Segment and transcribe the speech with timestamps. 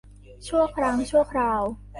[0.47, 1.61] ชั่วครั้งชั่วคราว